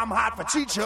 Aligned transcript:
I'm 0.00 0.10
hot 0.10 0.36
for 0.36 0.44
teacher. 0.44 0.84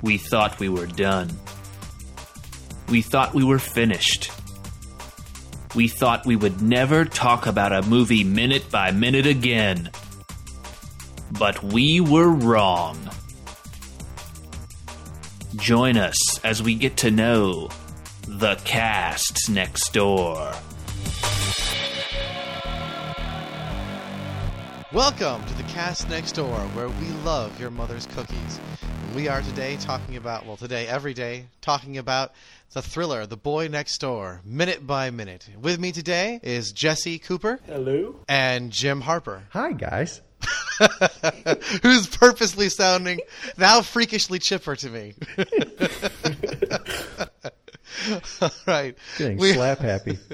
We 0.00 0.16
thought 0.16 0.58
we 0.58 0.70
were 0.70 0.86
done. 0.86 1.28
We 2.88 3.02
thought 3.02 3.34
we 3.34 3.44
were 3.44 3.58
finished. 3.58 4.32
We 5.74 5.86
thought 5.88 6.24
we 6.24 6.36
would 6.36 6.62
never 6.62 7.04
talk 7.04 7.46
about 7.46 7.74
a 7.74 7.82
movie 7.82 8.24
minute 8.24 8.70
by 8.70 8.90
minute 8.90 9.26
again. 9.26 9.90
But 11.38 11.62
we 11.62 12.00
were 12.00 12.30
wrong. 12.30 13.10
Join 15.56 15.96
us 15.98 16.16
as 16.44 16.62
we 16.62 16.74
get 16.74 16.96
to 16.98 17.10
know 17.10 17.68
the 18.26 18.54
cast 18.64 19.50
next 19.50 19.92
door. 19.92 20.52
Welcome 24.92 25.44
to 25.46 25.54
the 25.54 25.62
cast 25.68 26.08
next 26.08 26.32
door, 26.32 26.58
where 26.74 26.88
we 26.88 27.08
love 27.24 27.58
your 27.60 27.70
mother's 27.70 28.06
cookies. 28.06 28.60
And 28.82 29.14
we 29.14 29.28
are 29.28 29.40
today 29.42 29.76
talking 29.80 30.16
about, 30.16 30.46
well, 30.46 30.56
today, 30.56 30.86
every 30.86 31.14
day, 31.14 31.46
talking 31.60 31.96
about 31.98 32.32
the 32.72 32.82
thriller, 32.82 33.26
The 33.26 33.36
Boy 33.36 33.68
Next 33.68 33.98
Door, 33.98 34.40
minute 34.44 34.86
by 34.86 35.10
minute. 35.10 35.48
With 35.60 35.78
me 35.78 35.92
today 35.92 36.40
is 36.42 36.72
Jesse 36.72 37.18
Cooper 37.18 37.60
Hello. 37.66 38.16
and 38.28 38.70
Jim 38.70 39.02
Harper, 39.02 39.44
Hi, 39.50 39.72
guys. 39.72 40.20
who's 41.82 42.06
purposely 42.06 42.68
sounding 42.68 43.20
now 43.56 43.80
freakishly 43.82 44.38
chipper 44.38 44.76
to 44.76 44.88
me. 44.88 45.14
All 48.40 48.50
right. 48.66 48.96
Getting 49.18 49.38
We- 49.38 49.52
slap 49.52 49.78
happy. 49.78 50.18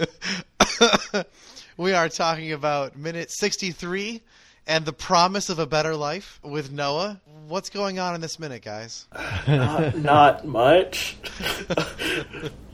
We 1.76 1.92
are 1.92 2.08
talking 2.08 2.50
about 2.52 2.96
minute 2.96 3.30
63 3.30 4.20
and 4.66 4.84
the 4.84 4.92
promise 4.92 5.48
of 5.48 5.60
a 5.60 5.66
better 5.66 5.94
life 5.94 6.40
with 6.42 6.72
Noah. 6.72 7.20
What's 7.46 7.70
going 7.70 8.00
on 8.00 8.16
in 8.16 8.20
this 8.20 8.40
minute, 8.40 8.62
guys? 8.64 9.06
Not, 9.46 9.96
not 9.96 10.44
much. 10.44 11.16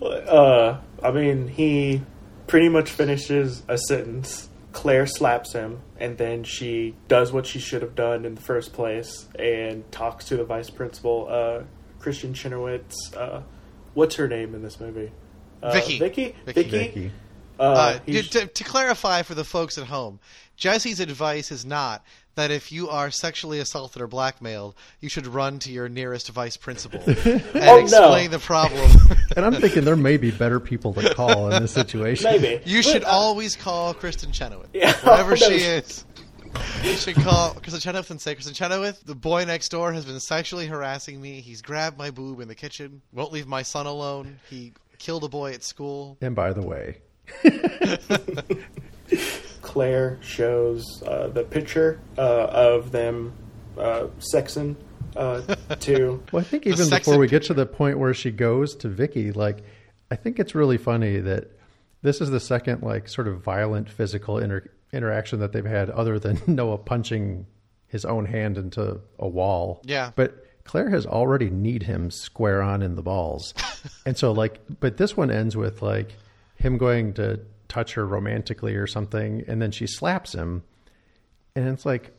uh, 0.00 0.78
I 1.02 1.11
mean, 1.11 1.48
he 1.48 2.00
pretty 2.46 2.70
much 2.70 2.89
finishes 2.89 3.62
a 3.69 3.77
sentence. 3.77 4.48
Claire 4.75 5.06
slaps 5.06 5.53
him, 5.53 5.80
and 5.98 6.19
then 6.19 6.44
she 6.44 6.97
does 7.08 7.33
what 7.33 7.47
she 7.47 7.61
should 7.61 7.80
have 7.80 7.94
done 7.94 8.25
in 8.27 8.34
the 8.34 8.41
first 8.41 8.72
place 8.72 9.28
and 9.39 9.91
talks 9.92 10.27
to 10.27 10.36
the 10.36 10.44
vice 10.44 10.69
principal, 10.69 11.27
uh, 11.30 11.62
Kristin 12.00 12.34
Chenoweth. 12.34 12.92
Uh, 13.17 13.42
what's 13.95 14.17
her 14.17 14.28
name 14.28 14.55
in 14.55 14.62
this 14.62 14.80
movie? 14.80 15.12
Uh, 15.62 15.72
Vicky. 15.72 15.98
Vicky. 15.98 16.34
Vicky. 16.45 16.62
Vicky. 16.62 17.12
Vicky. 17.56 17.60
Uh, 17.69 17.72
Uh, 17.72 17.98
to, 18.06 18.22
to, 18.22 18.47
to 18.47 18.64
clarify 18.64 19.22
for 19.22 19.34
the 19.34 19.44
folks 19.44 19.78
at 19.78 19.86
home, 19.86 20.20
Jesse's 20.56 21.00
advice 21.00 21.50
is 21.50 21.64
not 21.64 22.05
that 22.36 22.50
if 22.50 22.72
you 22.72 22.88
are 22.88 23.11
sexually 23.12 23.61
assaulted 23.61 24.02
or 24.02 24.08
blackmailed, 24.08 24.74
you 25.00 25.08
should 25.08 25.27
run 25.27 25.61
to 25.61 25.70
your 25.70 25.88
nearest 25.88 26.28
vice 26.30 26.56
principal 26.56 27.00
and 27.06 27.42
Oh, 27.55 27.77
no. 27.77 27.78
explain 27.78 28.30
the 28.30 28.38
problem. 28.41 28.91
And 29.36 29.44
I'm 29.44 29.55
thinking 29.61 29.84
there 29.84 29.96
may 29.96 30.16
be 30.16 30.30
better 30.30 30.61
people 30.61 30.92
to 30.94 31.12
call 31.14 31.50
in 31.50 31.61
this 31.62 31.72
situation. 31.72 32.30
maybe 32.30 32.62
you 32.64 32.83
should 32.83 33.02
But, 33.02 33.08
uh, 33.08 33.12
always 33.12 33.56
call 33.56 33.92
Kristin 33.94 34.33
Chenoweth. 34.33 34.68
Yeah. 34.72 34.92
Wherever 35.02 35.30
No, 35.30 35.36
she 35.36 35.58
she- 35.58 35.64
is. 35.64 36.05
You 36.84 36.92
should 36.94 37.16
call 37.16 37.55
Kristin 37.55 37.83
Chenoweth 37.83 38.11
and 38.12 38.20
say, 38.20 38.36
Kristin 38.36 38.55
Chenoweth, 38.55 39.02
the 39.05 39.16
boy 39.16 39.44
next 39.44 39.70
door 39.70 39.92
has 39.92 40.05
been 40.05 40.20
sexually 40.20 40.66
harassing 40.68 41.20
me. 41.20 41.41
He's 41.41 41.62
grabbed 41.62 41.98
my 41.98 42.11
boob 42.12 42.39
in 42.41 42.46
the 42.46 42.55
kitchen, 42.55 43.02
won't 43.12 43.33
leave 43.33 43.48
my 43.48 43.62
son 43.62 43.86
alone. 43.86 44.39
He 44.48 44.72
killed 44.98 45.24
a 45.24 45.28
boy 45.28 45.52
at 45.52 45.64
school. 45.64 46.16
And 46.20 46.36
by 46.36 46.52
the 46.52 46.62
way, 46.62 46.98
Claire 49.62 50.18
shows 50.23 51.02
uh, 51.07 51.29
the 51.29 51.45
picture 51.45 52.01
uh, 52.17 52.46
of 52.51 52.92
them 52.92 53.33
uh, 53.77 54.07
sexing 54.18 54.77
uh, 55.17 55.40
to. 55.80 56.23
well, 56.33 56.40
I 56.40 56.45
think 56.45 56.67
even 56.67 56.89
before 56.89 57.18
we 57.18 57.29
get 57.29 57.45
to 57.45 57.55
the 57.55 57.67
point 57.67 57.98
where 57.98 58.14
she 58.14 58.30
goes 58.30 58.74
to 58.77 58.89
Vicky, 58.89 59.33
like, 59.33 59.62
I 60.11 60.17
think 60.17 60.39
it's 60.39 60.55
really 60.55 60.79
funny 60.79 61.18
that 61.18 61.51
this 62.02 62.20
is 62.20 62.30
the 62.30 62.40
second, 62.40 62.83
like, 62.83 63.08
sort 63.08 63.29
of 63.29 63.41
violent 63.41 63.91
physical 63.91 64.39
inter- 64.39 64.68
interaction 64.92 65.41
that 65.41 65.52
they've 65.52 65.64
had, 65.64 65.91
other 65.91 66.18
than 66.18 66.41
Noah 66.46 66.79
punching 66.79 67.46
his 67.89 68.05
own 68.05 68.27
hand 68.27 68.58
into 68.58 69.01
a 69.18 69.29
wall. 69.29 69.80
Yeah. 69.85 70.11
But 70.14 70.45
Claire 70.64 70.91
has 70.91 71.06
already 71.06 71.51
kneed 71.51 71.83
him 71.83 72.11
square 72.11 72.62
on 72.62 72.83
in 72.83 72.96
the 72.96 73.02
balls. 73.02 73.55
and 74.06 74.17
so, 74.17 74.33
like, 74.33 74.61
but 74.80 74.96
this 74.96 75.17
one 75.17 75.30
ends 75.30 75.56
with, 75.56 75.83
like, 75.83 76.14
him 76.64 76.79
going 76.79 77.13
to 77.14 77.41
touch 77.69 77.95
her 77.95 78.07
romantically 78.07 78.75
or 78.75 78.86
something, 78.86 79.45
and 79.47 79.61
then 79.61 79.70
she 79.70 79.86
slaps 79.86 80.33
him. 80.35 80.63
And 81.55 81.69
it's 81.69 81.85
like, 81.85 82.13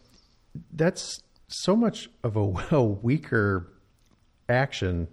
that's 0.72 1.22
so 1.48 1.76
much 1.76 2.10
of 2.24 2.38
a, 2.38 2.54
a 2.72 2.84
weaker 2.84 3.68
action 4.48 5.08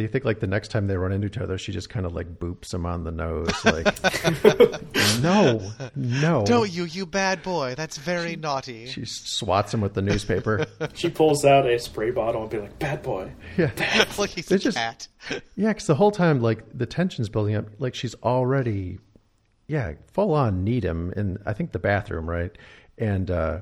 you 0.00 0.08
think 0.08 0.24
like 0.24 0.40
the 0.40 0.46
next 0.46 0.68
time 0.68 0.86
they 0.86 0.96
run 0.96 1.12
into 1.12 1.26
each 1.26 1.38
other, 1.38 1.58
she 1.58 1.72
just 1.72 1.88
kind 1.90 2.06
of 2.06 2.14
like 2.14 2.38
boops 2.38 2.72
him 2.72 2.86
on 2.86 3.04
the 3.04 3.10
nose, 3.12 3.50
like, 3.64 3.86
no, 5.22 5.60
no. 5.94 6.44
Don't 6.44 6.70
you, 6.70 6.84
you 6.84 7.06
bad 7.06 7.42
boy. 7.42 7.74
That's 7.76 7.96
very 7.98 8.36
naughty. 8.36 8.86
She 8.86 9.04
swats 9.04 9.72
him 9.74 9.80
with 9.80 9.94
the 9.94 10.02
newspaper. 10.02 10.66
She 10.94 11.08
pulls 11.10 11.44
out 11.44 11.66
a 11.66 11.78
spray 11.78 12.10
bottle 12.10 12.42
and 12.42 12.50
be 12.50 12.58
like, 12.58 12.78
"Bad 12.78 13.02
boy." 13.02 13.30
yeah, 13.56 13.70
It's 13.76 14.18
like 14.18 14.30
he's 14.30 14.50
a 14.50 14.54
It's 14.54 14.64
just- 14.64 14.76
cat. 14.76 15.08
yeah. 15.56 15.68
Because 15.68 15.86
the 15.86 15.94
whole 15.94 16.10
time, 16.10 16.40
like 16.40 16.62
the 16.76 16.86
tension's 16.86 17.28
building 17.28 17.54
up. 17.56 17.66
Like 17.78 17.94
she's 17.94 18.14
already, 18.16 18.98
yeah, 19.66 19.94
full 20.12 20.32
on 20.34 20.62
need 20.64 20.84
him 20.84 21.12
in 21.16 21.38
I 21.46 21.52
think 21.52 21.72
the 21.72 21.78
bathroom, 21.78 22.28
right? 22.28 22.56
And 22.98 23.30
uh, 23.30 23.60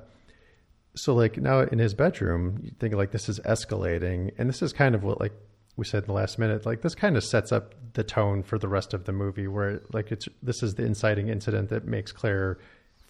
so 0.95 1.15
like 1.15 1.37
now 1.39 1.61
in 1.61 1.79
his 1.79 1.95
bedroom, 1.95 2.61
you 2.63 2.73
think 2.79 2.95
like 2.95 3.13
this 3.13 3.29
is 3.29 3.41
escalating, 3.41 4.33
and 4.39 4.49
this 4.49 4.63
is 4.63 4.73
kind 4.73 4.95
of 4.95 5.03
what 5.05 5.21
like 5.21 5.33
we 5.77 5.85
said 5.85 6.03
in 6.05 6.07
the 6.09 6.13
last 6.13 6.39
minute. 6.39 6.67
Like 6.67 6.83
this 6.83 6.95
kind 6.95 7.17
of 7.17 7.25
sets 7.25 7.53
up 7.53 7.75
the 7.95 8.05
tone 8.05 8.43
for 8.43 8.59
the 8.59 8.69
rest 8.69 8.95
of 8.95 9.05
the 9.05 9.13
movie, 9.13 9.47
where 9.49 9.83
like 9.93 10.13
it's 10.13 10.29
this 10.43 10.63
is 10.63 10.75
the 10.75 10.85
inciting 10.85 11.29
incident 11.29 11.69
that 11.71 11.87
makes 11.87 12.13
Claire 12.13 12.59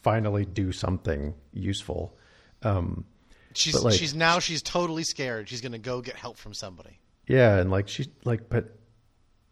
finally 0.03 0.45
do 0.45 0.73
something 0.73 1.35
useful. 1.53 2.17
Um, 2.63 3.05
She's 3.55 3.83
like- 3.83 3.95
she's 3.95 4.15
now 4.15 4.39
she's 4.39 4.63
totally 4.63 5.03
scared. 5.05 5.49
She's 5.49 5.61
gonna 5.61 5.79
go 5.79 6.01
get 6.01 6.17
help 6.17 6.39
from 6.39 6.55
somebody. 6.55 6.99
Yeah, 7.27 7.59
and 7.59 7.71
like 7.71 7.87
she 7.89 8.07
like, 8.25 8.49
but 8.49 8.77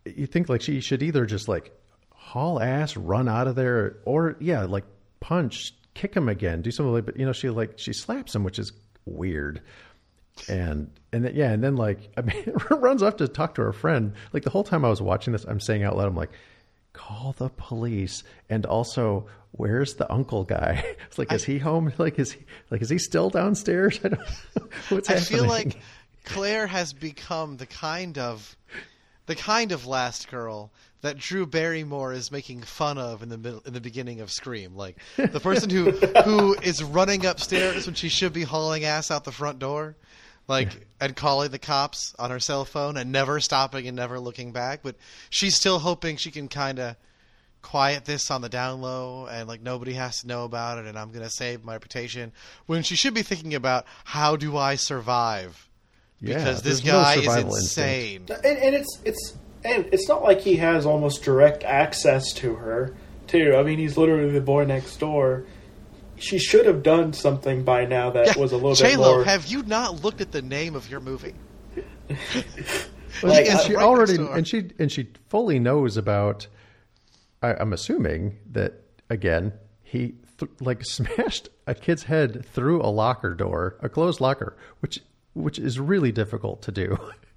you 0.06 0.26
think 0.26 0.48
like 0.48 0.62
she 0.62 0.80
should 0.80 1.02
either 1.02 1.26
just 1.26 1.48
like 1.48 1.72
haul 2.12 2.60
ass, 2.60 2.96
run 2.96 3.28
out 3.28 3.46
of 3.46 3.56
there, 3.56 3.98
or 4.06 4.36
yeah, 4.40 4.62
like 4.64 4.84
punch, 5.20 5.74
kick 5.94 6.14
him 6.14 6.28
again, 6.28 6.62
do 6.62 6.70
something 6.70 6.92
like. 6.92 7.04
But 7.06 7.18
you 7.18 7.26
know, 7.26 7.32
she 7.32 7.50
like 7.50 7.78
she 7.78 7.92
slaps 7.92 8.34
him, 8.34 8.42
which 8.42 8.58
is 8.58 8.72
weird. 9.04 9.60
And 10.48 10.90
and 11.12 11.24
then, 11.24 11.34
yeah, 11.34 11.50
and 11.52 11.62
then 11.62 11.76
like 11.76 12.10
I 12.16 12.22
mean, 12.22 12.52
runs 12.70 13.02
off 13.02 13.16
to 13.16 13.28
talk 13.28 13.54
to 13.56 13.62
her 13.62 13.72
friend. 13.72 14.14
Like 14.32 14.44
the 14.44 14.50
whole 14.50 14.64
time 14.64 14.84
I 14.84 14.88
was 14.88 15.02
watching 15.02 15.32
this, 15.32 15.44
I'm 15.44 15.60
saying 15.60 15.82
out 15.82 15.96
loud, 15.96 16.06
I'm 16.08 16.16
like, 16.16 16.30
call 16.92 17.34
the 17.36 17.48
police, 17.50 18.22
and 18.48 18.66
also. 18.66 19.26
Where's 19.52 19.94
the 19.94 20.10
uncle 20.12 20.44
guy? 20.44 20.84
It's 21.08 21.18
like, 21.18 21.32
is 21.32 21.42
he 21.42 21.58
home? 21.58 21.92
Like, 21.98 22.20
is 22.20 22.30
he 22.30 22.44
like, 22.70 22.82
is 22.82 22.88
he 22.88 22.98
still 22.98 23.30
downstairs? 23.30 23.98
I 24.04 24.10
don't. 24.10 24.20
What's 24.90 25.10
I 25.10 25.14
happening? 25.14 25.40
feel 25.40 25.48
like 25.48 25.76
Claire 26.24 26.68
has 26.68 26.92
become 26.92 27.56
the 27.56 27.66
kind 27.66 28.16
of 28.16 28.56
the 29.26 29.34
kind 29.34 29.72
of 29.72 29.86
last 29.86 30.30
girl 30.30 30.70
that 31.02 31.16
Drew 31.18 31.46
Barrymore 31.46 32.12
is 32.12 32.30
making 32.30 32.62
fun 32.62 32.96
of 32.96 33.22
in 33.24 33.28
the 33.28 33.38
middle, 33.38 33.60
in 33.66 33.72
the 33.72 33.80
beginning 33.80 34.20
of 34.20 34.30
Scream, 34.30 34.76
like 34.76 34.98
the 35.16 35.40
person 35.40 35.68
who 35.68 35.90
who 35.90 36.54
is 36.62 36.82
running 36.84 37.26
upstairs 37.26 37.86
when 37.86 37.94
she 37.96 38.08
should 38.08 38.32
be 38.32 38.42
hauling 38.44 38.84
ass 38.84 39.10
out 39.10 39.24
the 39.24 39.32
front 39.32 39.58
door, 39.58 39.96
like 40.48 40.86
and 41.00 41.14
calling 41.16 41.50
the 41.50 41.58
cops 41.58 42.14
on 42.18 42.30
her 42.30 42.40
cell 42.40 42.64
phone 42.64 42.96
and 42.96 43.12
never 43.12 43.40
stopping 43.40 43.86
and 43.86 43.96
never 43.96 44.18
looking 44.18 44.52
back, 44.52 44.80
but 44.82 44.96
she's 45.30 45.56
still 45.56 45.78
hoping 45.78 46.16
she 46.16 46.30
can 46.30 46.48
kind 46.48 46.78
of 46.78 46.96
quiet 47.62 48.04
this 48.04 48.30
on 48.30 48.40
the 48.40 48.48
down 48.48 48.80
low 48.80 49.26
and 49.30 49.46
like 49.46 49.60
nobody 49.60 49.92
has 49.92 50.20
to 50.20 50.26
know 50.26 50.44
about 50.44 50.78
it 50.78 50.86
and 50.86 50.98
I'm 50.98 51.10
going 51.10 51.24
to 51.24 51.30
save 51.30 51.62
my 51.62 51.74
reputation 51.74 52.32
when 52.66 52.82
she 52.82 52.96
should 52.96 53.14
be 53.14 53.22
thinking 53.22 53.54
about 53.54 53.84
how 54.04 54.36
do 54.36 54.56
I 54.56 54.76
survive? 54.76 55.68
Yeah, 56.20 56.38
because 56.38 56.62
this 56.62 56.80
there's 56.80 56.84
no 56.84 56.92
guy 56.92 57.14
is 57.16 57.36
insane. 57.36 58.26
and, 58.28 58.58
and 58.58 58.74
it's 58.74 58.98
it's 59.04 59.36
and 59.64 59.86
it's 59.92 60.08
not 60.08 60.22
like 60.22 60.40
he 60.40 60.56
has 60.56 60.86
almost 60.86 61.22
direct 61.22 61.64
access 61.64 62.32
to 62.34 62.54
her 62.54 62.94
too. 63.26 63.54
I 63.56 63.62
mean 63.62 63.78
he's 63.78 63.96
literally 63.96 64.30
the 64.30 64.40
boy 64.40 64.64
next 64.64 64.96
door 64.96 65.44
she 66.20 66.38
should 66.38 66.66
have 66.66 66.82
done 66.82 67.12
something 67.12 67.64
by 67.64 67.84
now 67.84 68.10
that 68.10 68.36
was 68.36 68.52
a 68.52 68.56
little 68.56 68.70
bit 68.70 68.78
J-Lo, 68.78 69.16
more 69.16 69.24
have 69.24 69.46
you 69.46 69.62
not 69.64 70.04
looked 70.04 70.20
at 70.20 70.32
the 70.32 70.42
name 70.42 70.74
of 70.74 70.88
your 70.90 71.00
movie? 71.00 71.34
Well, 73.22 73.32
Like, 73.32 73.46
and 73.46 73.58
uh, 73.58 73.62
she 73.64 73.74
right 73.74 73.84
already 73.84 74.16
and 74.16 74.46
she 74.46 74.70
and 74.78 74.90
she 74.90 75.08
fully 75.28 75.58
knows 75.58 75.96
about. 75.96 76.46
I, 77.42 77.54
I'm 77.54 77.72
assuming 77.72 78.38
that 78.52 78.84
again 79.10 79.52
he 79.82 80.14
th- 80.38 80.50
like 80.60 80.84
smashed 80.84 81.48
a 81.66 81.74
kid's 81.74 82.04
head 82.04 82.44
through 82.46 82.80
a 82.82 82.88
locker 82.88 83.34
door, 83.34 83.76
a 83.80 83.88
closed 83.88 84.20
locker, 84.20 84.56
which 84.80 85.00
which 85.34 85.58
is 85.58 85.78
really 85.80 86.12
difficult 86.12 86.62
to 86.62 86.72
do. 86.72 86.96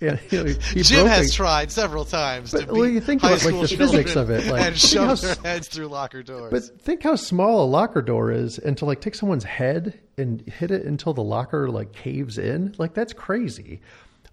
And, 0.00 0.18
you 0.30 0.44
know, 0.44 0.50
he 0.74 0.82
Jim 0.82 1.06
has 1.06 1.30
a- 1.30 1.32
tried 1.32 1.70
several 1.70 2.04
times 2.04 2.50
to 2.50 2.66
But 2.66 2.72
when 2.72 2.94
you 2.94 3.00
think 3.00 3.22
about, 3.22 3.44
like, 3.44 3.60
the 3.60 3.76
physics 3.76 4.16
of 4.16 4.30
it, 4.30 4.46
like, 4.46 4.62
and 4.62 4.76
shove 4.76 5.20
how 5.20 5.34
their 5.34 5.34
heads 5.36 5.68
through 5.68 5.86
locker 5.86 6.22
doors. 6.22 6.50
But 6.50 6.80
think 6.80 7.02
how 7.04 7.14
small 7.16 7.64
a 7.64 7.68
locker 7.68 8.02
door 8.02 8.32
is, 8.32 8.58
and 8.58 8.76
to 8.78 8.84
like 8.84 9.00
take 9.00 9.14
someone's 9.14 9.44
head 9.44 10.00
and 10.18 10.40
hit 10.40 10.70
it 10.70 10.84
until 10.84 11.14
the 11.14 11.22
locker 11.22 11.68
like 11.68 11.92
caves 11.92 12.38
in, 12.38 12.74
like 12.78 12.94
that's 12.94 13.12
crazy. 13.12 13.80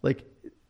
Like 0.01 0.23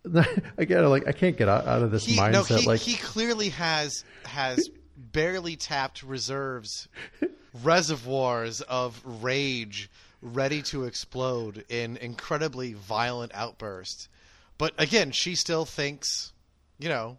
again, 0.57 0.85
like 0.89 1.07
I 1.07 1.11
can't 1.11 1.37
get 1.37 1.49
out, 1.49 1.67
out 1.67 1.81
of 1.81 1.91
this 1.91 2.05
he, 2.05 2.17
mindset. 2.17 2.49
no, 2.49 2.57
he, 2.57 2.67
like 2.67 2.79
he 2.81 2.95
clearly 2.95 3.49
has 3.49 4.03
has 4.25 4.69
barely 4.97 5.55
tapped 5.55 6.03
reserves, 6.03 6.87
reservoirs 7.63 8.61
of 8.61 9.01
rage 9.05 9.89
ready 10.21 10.61
to 10.61 10.83
explode 10.83 11.65
in 11.69 11.97
incredibly 11.97 12.73
violent 12.73 13.31
outbursts. 13.33 14.09
But 14.59 14.73
again, 14.77 15.11
she 15.11 15.33
still 15.33 15.65
thinks, 15.65 16.33
you 16.77 16.89
know, 16.89 17.17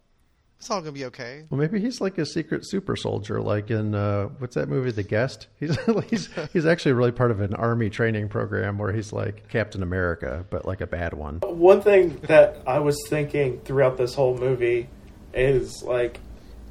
it's 0.59 0.71
all 0.71 0.81
gonna 0.81 0.93
be 0.93 1.07
okay. 1.07 1.47
well, 1.49 1.59
maybe 1.59 1.81
he's 1.81 2.03
like 2.03 2.19
a 2.19 2.27
secret 2.27 2.69
super 2.69 2.95
soldier, 2.95 3.41
like 3.41 3.71
in 3.71 3.95
uh, 3.95 4.27
what's 4.39 4.57
that 4.57 4.69
movie, 4.69 4.91
The 4.91 5.03
Guest? 5.03 5.47
He's 5.59 5.77
he's 6.11 6.29
he's 6.53 6.67
actually 6.67 6.93
really 6.93 7.13
part 7.13 7.31
of 7.31 7.41
an 7.41 7.55
army 7.55 7.89
training 7.89 8.29
program 8.29 8.77
where 8.77 8.93
he's 8.93 9.11
like 9.11 9.49
Captain 9.49 9.83
America, 9.83 10.45
but 10.51 10.67
like 10.67 10.83
a 10.83 10.87
bad 10.87 11.15
one. 11.15 11.39
One 11.41 11.81
thing 11.81 12.19
that 12.25 12.59
I 12.67 12.81
was 12.81 12.97
thinking 13.09 13.61
throughout 13.61 13.97
this 13.97 14.15
whole 14.15 14.37
movie 14.37 14.91
is 15.33 15.83
like 15.83 16.21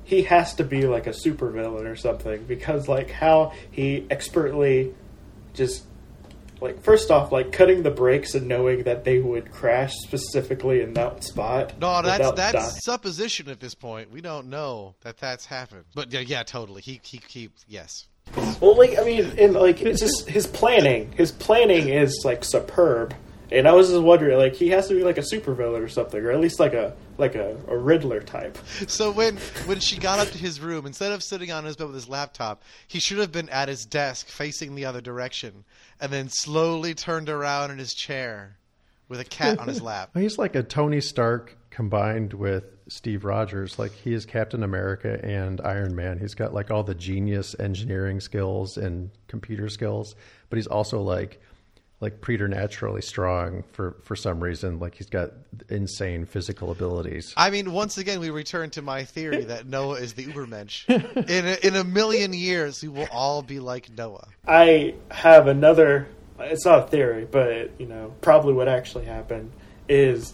he 0.03 0.21
has 0.23 0.53
to 0.55 0.63
be 0.63 0.85
like 0.85 1.07
a 1.07 1.11
supervillain 1.11 1.91
or 1.91 1.95
something 1.95 2.43
because 2.43 2.87
like 2.87 3.09
how 3.09 3.53
he 3.71 4.05
expertly 4.11 4.93
just 5.55 5.83
like 6.61 6.81
first 6.81 7.11
off 7.11 7.31
like 7.31 7.51
cutting 7.51 7.83
the 7.83 7.91
brakes 7.91 8.35
and 8.35 8.47
knowing 8.47 8.83
that 8.83 9.03
they 9.03 9.19
would 9.19 9.51
crash 9.51 9.93
specifically 10.03 10.81
in 10.81 10.93
that 10.93 11.23
spot. 11.23 11.79
No, 11.79 12.01
that's 12.01 12.31
that's 12.31 12.53
dying. 12.53 12.69
supposition 12.81 13.49
at 13.49 13.59
this 13.59 13.75
point. 13.75 14.11
We 14.11 14.21
don't 14.21 14.49
know 14.49 14.95
that 15.01 15.17
that's 15.17 15.45
happened. 15.45 15.85
But 15.95 16.11
yeah, 16.11 16.21
yeah, 16.21 16.43
totally. 16.43 16.81
He 16.81 16.99
he 17.03 17.21
he. 17.27 17.49
Yes. 17.67 18.07
Well, 18.61 18.77
like 18.77 18.97
I 18.99 19.03
mean, 19.03 19.25
and 19.37 19.53
like 19.53 19.81
it's 19.81 19.99
just 19.99 20.27
his 20.29 20.45
planning. 20.45 21.11
His 21.13 21.31
planning 21.31 21.89
is 21.89 22.21
like 22.25 22.43
superb. 22.43 23.15
And 23.51 23.67
I 23.67 23.73
was 23.73 23.89
just 23.89 24.01
wondering, 24.01 24.37
like 24.37 24.53
he 24.53 24.69
has 24.69 24.87
to 24.87 24.93
be 24.93 25.03
like 25.03 25.17
a 25.17 25.21
supervillain 25.21 25.83
or 25.83 25.87
something, 25.87 26.23
or 26.23 26.31
at 26.31 26.39
least 26.39 26.59
like 26.59 26.73
a 26.73 26.95
like 27.17 27.35
a, 27.35 27.57
a 27.67 27.77
Riddler 27.77 28.21
type. 28.21 28.57
So 28.87 29.11
when 29.11 29.37
when 29.65 29.79
she 29.79 29.97
got 29.97 30.19
up 30.19 30.29
to 30.29 30.37
his 30.37 30.59
room, 30.59 30.85
instead 30.85 31.11
of 31.11 31.23
sitting 31.23 31.51
on 31.51 31.65
his 31.65 31.75
bed 31.75 31.87
with 31.87 31.95
his 31.95 32.09
laptop, 32.09 32.63
he 32.87 32.99
should 32.99 33.17
have 33.17 33.31
been 33.31 33.49
at 33.49 33.67
his 33.67 33.85
desk 33.85 34.27
facing 34.27 34.75
the 34.75 34.85
other 34.85 35.01
direction, 35.01 35.65
and 35.99 36.11
then 36.11 36.29
slowly 36.29 36.93
turned 36.93 37.29
around 37.29 37.71
in 37.71 37.77
his 37.77 37.93
chair 37.93 38.57
with 39.07 39.19
a 39.19 39.25
cat 39.25 39.59
on 39.59 39.67
his 39.67 39.81
lap. 39.81 40.11
He's 40.15 40.37
like 40.37 40.55
a 40.55 40.63
Tony 40.63 41.01
Stark 41.01 41.57
combined 41.71 42.33
with 42.33 42.65
Steve 42.87 43.25
Rogers. 43.25 43.79
Like 43.79 43.91
he 43.91 44.13
is 44.13 44.25
Captain 44.25 44.63
America 44.63 45.19
and 45.23 45.61
Iron 45.61 45.95
Man. 45.95 46.19
He's 46.19 46.35
got 46.35 46.53
like 46.53 46.71
all 46.71 46.83
the 46.83 46.95
genius 46.95 47.55
engineering 47.59 48.19
skills 48.19 48.77
and 48.77 49.09
computer 49.27 49.69
skills, 49.69 50.15
but 50.49 50.57
he's 50.57 50.67
also 50.67 51.01
like 51.01 51.41
like 52.01 52.21
preternaturally 52.21 53.01
strong 53.01 53.63
for 53.71 53.97
for 54.03 54.15
some 54.15 54.39
reason. 54.39 54.79
Like 54.79 54.95
he's 54.95 55.09
got 55.09 55.31
insane 55.69 56.25
physical 56.25 56.71
abilities. 56.71 57.33
I 57.35 57.49
mean, 57.49 57.71
once 57.71 57.97
again, 57.97 58.19
we 58.19 58.29
return 58.29 58.69
to 58.71 58.81
my 58.81 59.03
theory 59.03 59.43
that 59.45 59.65
Noah 59.65 59.95
is 59.95 60.13
the 60.13 60.25
Ubermensch. 60.25 60.87
In 61.29 61.45
a, 61.45 61.67
in 61.67 61.75
a 61.75 61.83
million 61.83 62.33
years, 62.33 62.81
we 62.81 62.89
will 62.89 63.07
all 63.11 63.41
be 63.41 63.59
like 63.59 63.89
Noah. 63.89 64.27
I 64.47 64.95
have 65.11 65.47
another. 65.47 66.07
It's 66.39 66.65
not 66.65 66.85
a 66.85 66.87
theory, 66.87 67.27
but 67.29 67.71
you 67.79 67.85
know, 67.85 68.13
probably 68.21 68.53
what 68.53 68.67
actually 68.67 69.05
happened 69.05 69.51
is 69.89 70.33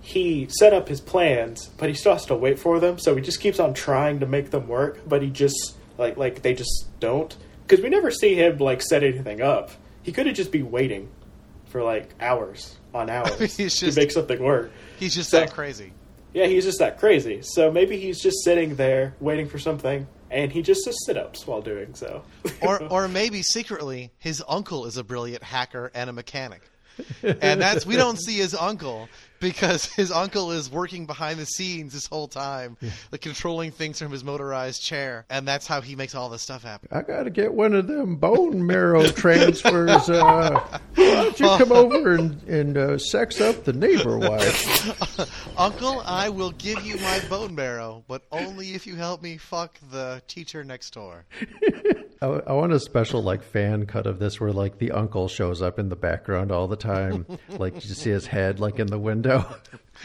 he 0.00 0.48
set 0.50 0.72
up 0.72 0.88
his 0.88 1.00
plans, 1.00 1.68
but 1.76 1.88
he 1.88 1.94
still 1.94 2.12
has 2.12 2.26
to 2.26 2.34
wait 2.34 2.58
for 2.58 2.80
them. 2.80 2.98
So 2.98 3.14
he 3.14 3.22
just 3.22 3.40
keeps 3.40 3.60
on 3.60 3.74
trying 3.74 4.20
to 4.20 4.26
make 4.26 4.50
them 4.50 4.66
work, 4.66 5.00
but 5.06 5.22
he 5.22 5.30
just 5.30 5.76
like 5.98 6.16
like 6.16 6.42
they 6.42 6.54
just 6.54 6.86
don't 6.98 7.36
because 7.66 7.82
we 7.82 7.88
never 7.88 8.10
see 8.10 8.34
him 8.34 8.58
like 8.58 8.82
set 8.82 9.04
anything 9.04 9.40
up. 9.40 9.70
He 10.02 10.12
could 10.12 10.26
have 10.26 10.36
just 10.36 10.52
be 10.52 10.62
waiting 10.62 11.08
for 11.66 11.82
like 11.82 12.10
hours 12.20 12.76
on 12.94 13.08
hours 13.10 13.56
He's 13.56 13.76
to 13.78 13.92
make 13.92 14.10
something 14.10 14.42
work. 14.42 14.70
He's 14.98 15.14
just 15.14 15.30
So- 15.30 15.40
that 15.40 15.52
crazy. 15.52 15.92
Yeah, 16.32 16.46
he's 16.46 16.64
just 16.64 16.78
that 16.78 16.98
crazy. 17.00 17.40
So 17.42 17.72
maybe 17.72 17.96
he's 17.98 18.20
just 18.22 18.44
sitting 18.44 18.76
there 18.76 19.14
waiting 19.18 19.48
for 19.48 19.58
something, 19.58 20.06
and 20.30 20.52
he 20.52 20.62
just 20.62 20.84
does 20.84 20.96
sit 21.04 21.16
ups 21.16 21.44
while 21.44 21.60
doing 21.60 21.92
so. 21.96 22.22
or 22.62 22.80
or 22.90 23.08
maybe 23.08 23.42
secretly 23.42 24.12
his 24.18 24.40
uncle 24.48 24.86
is 24.86 24.96
a 24.96 25.02
brilliant 25.02 25.42
hacker 25.42 25.90
and 25.92 26.08
a 26.08 26.12
mechanic. 26.12 26.62
And 27.22 27.60
that's 27.60 27.86
we 27.86 27.96
don't 27.96 28.18
see 28.18 28.36
his 28.36 28.54
uncle 28.54 29.08
because 29.40 29.86
his 29.94 30.12
uncle 30.12 30.52
is 30.52 30.70
working 30.70 31.06
behind 31.06 31.38
the 31.38 31.46
scenes 31.46 31.92
this 31.92 32.06
whole 32.06 32.28
time, 32.28 32.76
like 33.10 33.22
controlling 33.22 33.72
things 33.72 33.98
from 33.98 34.12
his 34.12 34.22
motorized 34.22 34.82
chair, 34.82 35.24
and 35.30 35.48
that's 35.48 35.66
how 35.66 35.80
he 35.80 35.96
makes 35.96 36.14
all 36.14 36.28
this 36.28 36.42
stuff 36.42 36.62
happen. 36.62 36.88
I 36.92 37.02
gotta 37.02 37.30
get 37.30 37.52
one 37.52 37.74
of 37.74 37.88
them 37.88 38.16
bone 38.16 38.64
marrow 38.64 39.06
transfers. 39.06 40.08
Uh, 40.08 40.60
why 40.94 41.14
don't 41.14 41.40
you 41.40 41.46
come 41.46 41.72
over 41.72 42.14
and, 42.14 42.42
and 42.44 42.76
uh, 42.76 42.98
sex 42.98 43.40
up 43.40 43.64
the 43.64 43.72
neighbor 43.72 44.18
wife? 44.18 45.48
Uncle, 45.58 46.02
I 46.04 46.28
will 46.28 46.52
give 46.52 46.84
you 46.84 46.96
my 46.96 47.20
bone 47.28 47.54
marrow, 47.54 48.04
but 48.06 48.22
only 48.30 48.74
if 48.74 48.86
you 48.86 48.96
help 48.96 49.22
me 49.22 49.36
fuck 49.38 49.78
the 49.90 50.22
teacher 50.28 50.62
next 50.62 50.92
door. 50.92 51.24
I, 52.22 52.26
I 52.26 52.52
want 52.52 52.72
a 52.72 52.80
special 52.80 53.22
like 53.22 53.42
fan 53.42 53.86
cut 53.86 54.06
of 54.06 54.18
this 54.18 54.40
where 54.40 54.52
like 54.52 54.78
the 54.78 54.92
uncle 54.92 55.28
shows 55.28 55.62
up 55.62 55.78
in 55.78 55.88
the 55.88 55.96
background 55.96 56.52
all 56.52 56.68
the 56.68 56.76
time, 56.76 57.26
like 57.48 57.74
you 57.74 57.80
see 57.94 58.10
his 58.10 58.26
head 58.26 58.60
like 58.60 58.78
in 58.78 58.88
the 58.88 58.98
window. 58.98 59.46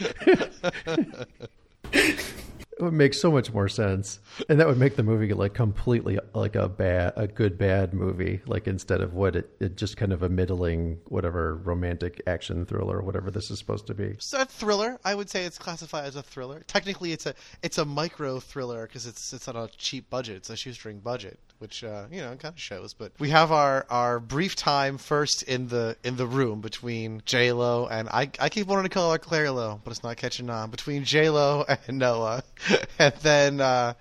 it 2.78 2.82
would 2.82 2.92
make 2.92 3.14
so 3.14 3.30
much 3.30 3.52
more 3.52 3.68
sense, 3.68 4.18
and 4.48 4.60
that 4.60 4.66
would 4.66 4.78
make 4.78 4.96
the 4.96 5.02
movie 5.02 5.32
like 5.32 5.54
completely 5.54 6.18
like 6.34 6.54
a 6.54 6.68
bad, 6.68 7.12
a 7.16 7.26
good 7.26 7.58
bad 7.58 7.92
movie. 7.92 8.40
Like 8.46 8.66
instead 8.66 9.00
of 9.00 9.14
what 9.14 9.36
it, 9.36 9.50
it 9.60 9.76
just 9.76 9.96
kind 9.96 10.12
of 10.12 10.22
a 10.22 10.28
middling 10.28 10.98
whatever 11.08 11.56
romantic 11.56 12.22
action 12.26 12.64
thriller, 12.64 13.02
whatever 13.02 13.30
this 13.30 13.50
is 13.50 13.58
supposed 13.58 13.86
to 13.88 13.94
be. 13.94 14.04
It's 14.04 14.32
a 14.32 14.44
thriller. 14.44 14.98
I 15.04 15.14
would 15.14 15.28
say 15.30 15.44
it's 15.44 15.58
classified 15.58 16.06
as 16.06 16.16
a 16.16 16.22
thriller. 16.22 16.64
Technically, 16.66 17.12
it's 17.12 17.26
a 17.26 17.34
it's 17.62 17.78
a 17.78 17.84
micro 17.84 18.40
thriller 18.40 18.86
because 18.86 19.06
it's 19.06 19.32
it's 19.32 19.48
on 19.48 19.56
a 19.56 19.68
cheap 19.76 20.08
budget. 20.10 20.36
It's 20.36 20.50
a 20.50 20.56
shoestring 20.56 21.00
budget, 21.00 21.38
which 21.58 21.82
uh, 21.84 22.04
you 22.10 22.20
know 22.20 22.30
kind 22.36 22.54
of 22.54 22.60
shows. 22.60 22.94
But 22.94 23.12
we 23.18 23.30
have 23.30 23.52
our 23.52 23.86
our 23.90 24.20
brief 24.20 24.56
time 24.56 24.98
first 24.98 25.42
in 25.42 25.68
the 25.68 25.96
in 26.04 26.16
the 26.16 26.26
room 26.26 26.60
between 26.60 27.22
J 27.24 27.52
Lo 27.52 27.86
and 27.90 28.08
I 28.08 28.30
I 28.40 28.48
keep 28.48 28.66
wanting 28.66 28.84
to 28.84 28.88
call 28.90 29.12
her 29.12 29.18
Claire 29.18 29.50
Lo, 29.50 29.80
but 29.84 29.90
it's 29.90 30.02
not 30.02 30.16
catching 30.16 30.50
on. 30.50 30.70
Between 30.70 31.04
J 31.04 31.30
Lo 31.30 31.64
and 31.86 31.98
Noah, 31.98 32.42
and 32.98 33.14
then. 33.22 33.60
uh 33.60 33.94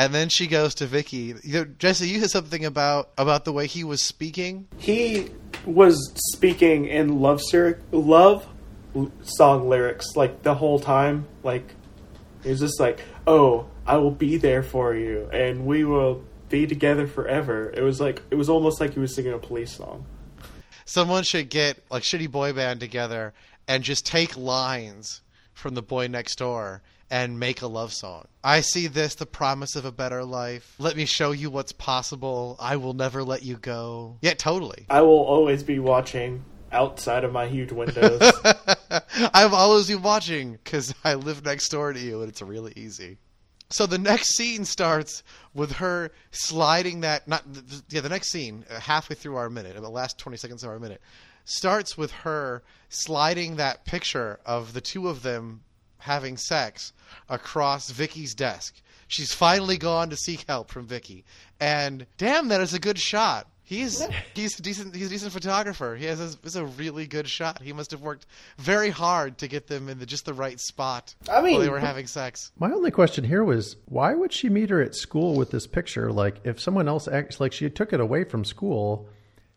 and 0.00 0.14
then 0.14 0.28
she 0.28 0.46
goes 0.46 0.76
to 0.76 0.86
Vicky. 0.86 1.34
You 1.42 1.52
know, 1.54 1.64
Jesse, 1.64 2.06
you 2.08 2.20
said 2.20 2.30
something 2.30 2.64
about 2.64 3.10
about 3.18 3.44
the 3.44 3.52
way 3.52 3.66
he 3.66 3.82
was 3.82 4.00
speaking. 4.00 4.68
he 4.76 5.28
was 5.66 6.12
speaking 6.32 6.84
in 6.84 7.18
love 7.20 7.40
syr- 7.42 7.80
love 7.90 8.46
song 9.22 9.68
lyrics 9.68 10.14
like 10.14 10.42
the 10.44 10.54
whole 10.54 10.78
time 10.78 11.26
like 11.42 11.74
he 12.44 12.50
was 12.50 12.60
just 12.60 12.78
like 12.80 13.00
oh 13.26 13.66
i 13.86 13.96
will 13.96 14.10
be 14.12 14.36
there 14.36 14.62
for 14.62 14.94
you 14.94 15.28
and 15.32 15.66
we 15.66 15.82
will 15.84 16.22
be 16.48 16.66
together 16.66 17.06
forever 17.06 17.70
it 17.76 17.82
was 17.82 18.00
like 18.00 18.22
it 18.30 18.34
was 18.34 18.48
almost 18.48 18.80
like 18.80 18.94
he 18.94 19.00
was 19.00 19.14
singing 19.14 19.32
a 19.32 19.38
police 19.38 19.72
song 19.72 20.04
someone 20.84 21.22
should 21.22 21.48
get 21.48 21.82
like 21.90 22.02
shitty 22.02 22.30
boy 22.30 22.52
band 22.52 22.80
together 22.80 23.32
and 23.66 23.84
just 23.84 24.06
take 24.06 24.36
lines 24.36 25.20
from 25.52 25.74
the 25.74 25.82
boy 25.82 26.06
next 26.06 26.36
door 26.36 26.82
and 27.10 27.38
make 27.38 27.62
a 27.62 27.66
love 27.66 27.92
song. 27.92 28.26
I 28.44 28.60
see 28.60 28.86
this, 28.86 29.14
the 29.14 29.26
promise 29.26 29.76
of 29.76 29.84
a 29.84 29.92
better 29.92 30.24
life. 30.24 30.74
Let 30.78 30.96
me 30.96 31.04
show 31.04 31.32
you 31.32 31.50
what's 31.50 31.72
possible. 31.72 32.56
I 32.58 32.76
will 32.76 32.94
never 32.94 33.22
let 33.22 33.42
you 33.42 33.56
go. 33.56 34.18
Yeah, 34.20 34.34
totally. 34.34 34.86
i 34.90 35.00
will 35.00 35.24
always 35.24 35.62
be 35.62 35.78
watching 35.78 36.44
outside 36.70 37.24
of 37.24 37.32
my 37.32 37.46
huge 37.46 37.72
windows 37.72 38.20
I've 39.32 39.54
always 39.54 39.88
been 39.88 40.02
watching 40.02 40.52
because 40.52 40.94
I 41.02 41.14
live 41.14 41.42
next 41.42 41.70
door 41.70 41.94
to 41.94 41.98
you 41.98 42.20
and 42.20 42.28
it's 42.28 42.42
really 42.42 42.74
easy. 42.76 43.16
So 43.70 43.86
the 43.86 43.98
next 43.98 44.34
scene 44.34 44.64
starts 44.64 45.22
with 45.54 45.72
her 45.72 46.10
sliding 46.30 47.00
that 47.02 47.28
not 47.28 47.44
yeah 47.90 48.00
the 48.00 48.08
next 48.08 48.30
scene 48.30 48.64
uh, 48.70 48.80
halfway 48.80 49.14
through 49.14 49.36
our 49.36 49.50
minute 49.50 49.74
the 49.80 49.90
last 49.90 50.18
20 50.18 50.38
seconds 50.38 50.62
of 50.64 50.70
our 50.70 50.78
minute 50.78 51.02
starts 51.44 51.96
with 51.96 52.10
her 52.10 52.62
sliding 52.88 53.56
that 53.56 53.84
picture 53.84 54.40
of 54.46 54.72
the 54.72 54.80
two 54.80 55.08
of 55.08 55.22
them 55.22 55.62
having 55.98 56.36
sex 56.36 56.92
across 57.28 57.90
Vicky's 57.90 58.34
desk. 58.34 58.80
She's 59.06 59.32
finally 59.32 59.78
gone 59.78 60.10
to 60.10 60.16
seek 60.16 60.44
help 60.46 60.70
from 60.70 60.86
Vicky. 60.86 61.24
And 61.58 62.06
damn 62.18 62.48
that 62.48 62.60
is 62.60 62.74
a 62.74 62.78
good 62.78 62.98
shot. 62.98 63.48
He's 63.68 64.02
he's 64.32 64.58
a 64.58 64.62
decent 64.62 64.96
he's 64.96 65.08
a 65.08 65.10
decent 65.10 65.30
photographer. 65.30 65.94
He 65.94 66.06
has 66.06 66.20
a, 66.20 66.38
it's 66.42 66.56
a 66.56 66.64
really 66.64 67.06
good 67.06 67.28
shot. 67.28 67.60
He 67.60 67.74
must 67.74 67.90
have 67.90 68.00
worked 68.00 68.24
very 68.56 68.88
hard 68.88 69.36
to 69.38 69.48
get 69.48 69.66
them 69.66 69.90
in 69.90 69.98
the, 69.98 70.06
just 70.06 70.24
the 70.24 70.32
right 70.32 70.58
spot 70.58 71.14
I 71.30 71.42
mean- 71.42 71.52
while 71.52 71.60
they 71.60 71.68
were 71.68 71.78
having 71.78 72.06
sex. 72.06 72.50
My 72.58 72.70
only 72.72 72.90
question 72.90 73.24
here 73.24 73.44
was 73.44 73.76
why 73.84 74.14
would 74.14 74.32
she 74.32 74.48
meet 74.48 74.70
her 74.70 74.80
at 74.80 74.94
school 74.94 75.34
with 75.34 75.50
this 75.50 75.66
picture? 75.66 76.10
Like, 76.10 76.36
if 76.44 76.58
someone 76.58 76.88
else 76.88 77.08
acts 77.08 77.40
like 77.40 77.52
she 77.52 77.68
took 77.68 77.92
it 77.92 78.00
away 78.00 78.24
from 78.24 78.42
school, 78.42 79.06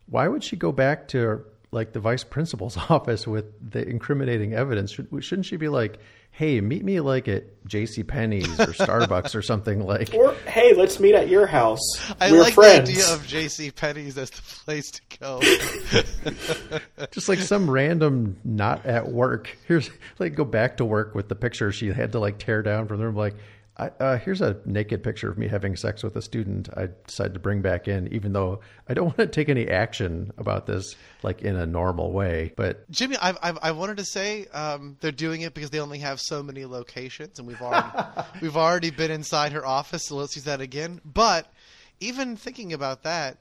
why 0.07 0.27
would 0.27 0.43
she 0.43 0.57
go 0.57 0.73
back 0.73 1.07
to 1.09 1.45
like 1.71 1.93
the 1.93 1.99
vice 1.99 2.23
principal's 2.23 2.77
office 2.89 3.25
with 3.25 3.45
the 3.71 3.87
incriminating 3.87 4.53
evidence, 4.53 4.91
should, 4.91 5.07
shouldn't 5.23 5.45
she 5.45 5.55
be 5.57 5.69
like, 5.69 5.99
"Hey, 6.31 6.59
meet 6.61 6.83
me 6.83 6.99
like 6.99 7.27
at 7.27 7.65
J.C. 7.65 8.03
Penney's 8.03 8.59
or 8.59 8.67
Starbucks 8.73 9.35
or 9.35 9.41
something 9.41 9.85
like"? 9.85 10.13
Or 10.21 10.33
hey, 10.45 10.73
let's 10.73 10.99
meet 10.99 11.15
at 11.15 11.29
your 11.29 11.47
house. 11.47 11.79
I 12.19 12.31
We're 12.31 12.41
like 12.41 12.53
friends. 12.53 12.89
the 12.89 13.01
idea 13.01 13.13
of 13.13 13.25
J.C. 13.25 13.71
Penney's 13.71 14.17
as 14.17 14.29
the 14.29 14.41
place 14.41 14.91
to 14.91 15.01
go. 15.19 15.41
just 17.11 17.29
like 17.29 17.39
some 17.39 17.69
random 17.69 18.37
not 18.43 18.85
at 18.85 19.07
work. 19.07 19.57
Here's 19.67 19.89
like 20.19 20.35
go 20.35 20.45
back 20.45 20.77
to 20.77 20.85
work 20.85 21.15
with 21.15 21.29
the 21.29 21.35
picture 21.35 21.71
she 21.71 21.87
had 21.87 22.11
to 22.11 22.19
like 22.19 22.37
tear 22.37 22.61
down 22.61 22.87
from 22.87 22.99
the 22.99 23.05
room. 23.05 23.15
Like, 23.15 23.35
I, 23.81 23.89
uh, 23.99 24.17
here's 24.19 24.41
a 24.41 24.57
naked 24.63 25.01
picture 25.03 25.31
of 25.31 25.39
me 25.39 25.47
having 25.47 25.75
sex 25.75 26.03
with 26.03 26.15
a 26.15 26.21
student. 26.21 26.69
I 26.77 26.89
decided 27.07 27.33
to 27.33 27.39
bring 27.39 27.63
back 27.63 27.87
in, 27.87 28.13
even 28.13 28.31
though 28.31 28.59
I 28.87 28.93
don't 28.93 29.05
want 29.17 29.17
to 29.17 29.25
take 29.25 29.49
any 29.49 29.67
action 29.67 30.31
about 30.37 30.67
this 30.67 30.95
like 31.23 31.41
in 31.41 31.55
a 31.55 31.65
normal 31.65 32.11
way. 32.11 32.53
But 32.55 32.89
Jimmy, 32.91 33.17
I've, 33.19 33.39
I've, 33.41 33.57
I 33.59 33.71
wanted 33.71 33.97
to 33.97 34.05
say 34.05 34.45
um, 34.53 34.97
they're 35.01 35.11
doing 35.11 35.41
it 35.41 35.55
because 35.55 35.71
they 35.71 35.79
only 35.79 35.97
have 35.97 36.19
so 36.21 36.43
many 36.43 36.63
locations, 36.65 37.39
and 37.39 37.47
we've 37.47 37.61
already 37.61 37.87
we've 38.41 38.57
already 38.57 38.91
been 38.91 39.09
inside 39.09 39.51
her 39.53 39.65
office, 39.65 40.05
so 40.05 40.15
let's 40.15 40.35
use 40.35 40.45
that 40.45 40.61
again. 40.61 41.01
But 41.03 41.51
even 41.99 42.37
thinking 42.37 42.73
about 42.73 43.01
that, 43.01 43.39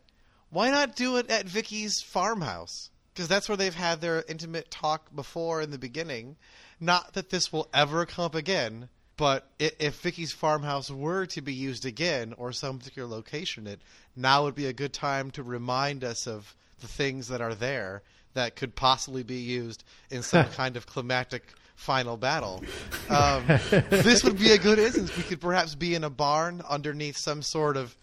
why 0.49 0.71
not 0.71 0.97
do 0.97 1.19
it 1.19 1.29
at 1.31 1.45
Vicky's 1.45 2.01
farmhouse? 2.01 2.89
Because 3.13 3.29
that's 3.29 3.47
where 3.47 3.59
they've 3.59 3.75
had 3.75 4.01
their 4.01 4.25
intimate 4.27 4.71
talk 4.71 5.15
before 5.15 5.61
in 5.61 5.71
the 5.71 5.79
beginning. 5.79 6.37
Not 6.81 7.13
that 7.13 7.29
this 7.29 7.53
will 7.53 7.69
ever 7.75 8.07
come 8.07 8.25
up 8.25 8.35
again, 8.35 8.89
but 9.21 9.47
i- 9.61 9.71
if 9.79 10.01
Vicky's 10.01 10.33
farmhouse 10.33 10.91
were 10.91 11.27
to 11.27 11.41
be 11.43 11.53
used 11.53 11.85
again, 11.87 12.35
or 12.39 12.53
some 12.53 12.79
particular 12.79 13.07
location, 13.09 13.67
it 13.67 13.81
now 14.17 14.45
would 14.45 14.55
be 14.55 14.67
a 14.67 14.73
good 14.73 14.93
time 14.93 15.31
to 15.33 15.43
remind 15.43 16.03
us 16.03 16.27
of 16.27 16.57
the 16.81 16.89
things 16.89 17.29
that 17.29 17.41
are 17.41 17.55
there 17.55 18.03
that 18.35 18.57
could 18.57 18.75
possibly 18.75 19.23
be 19.23 19.37
used 19.37 19.85
in 20.11 20.23
some 20.23 20.47
kind 20.61 20.77
of 20.77 20.87
climactic 20.87 21.43
final 21.77 22.17
battle. 22.17 22.63
Um, 23.11 23.45
this 23.91 24.25
would 24.25 24.39
be 24.39 24.53
a 24.53 24.59
good 24.59 24.79
instance. 24.79 25.15
We 25.17 25.23
could 25.23 25.41
perhaps 25.41 25.75
be 25.75 25.95
in 25.95 26.03
a 26.05 26.11
barn 26.11 26.63
underneath 26.69 27.17
some 27.19 27.43
sort 27.43 27.77
of 27.77 27.97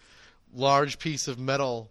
large 0.53 0.99
piece 0.99 1.27
of 1.27 1.37
metal. 1.39 1.89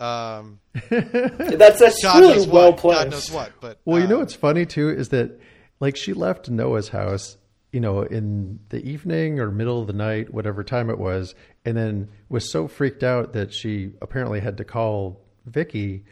Um, 0.00 0.60
That's 0.90 1.78
that's 1.80 2.02
God 2.02 2.20
really 2.20 2.34
knows 2.36 2.46
well 2.48 2.70
what. 2.72 2.78
placed. 2.80 3.00
God 3.02 3.10
knows 3.10 3.30
what. 3.30 3.52
But 3.60 3.78
Well, 3.84 4.00
you 4.00 4.06
know 4.08 4.16
uh, 4.16 4.20
what's 4.20 4.34
funny 4.34 4.66
too 4.66 4.88
is 4.90 5.08
that 5.10 5.40
like 5.80 5.96
she 5.96 6.12
left 6.12 6.48
Noah's 6.50 6.88
house, 6.90 7.36
you 7.72 7.80
know, 7.80 8.02
in 8.02 8.58
the 8.70 8.82
evening 8.88 9.38
or 9.40 9.50
middle 9.50 9.80
of 9.80 9.86
the 9.86 9.92
night, 9.92 10.32
whatever 10.32 10.62
time 10.64 10.88
it 10.90 10.98
was, 10.98 11.34
and 11.64 11.76
then 11.76 12.08
was 12.28 12.50
so 12.50 12.68
freaked 12.68 13.02
out 13.02 13.32
that 13.32 13.52
she 13.52 13.92
apparently 14.00 14.40
had 14.40 14.56
to 14.58 14.64
call 14.64 15.20
Vicky 15.44 16.04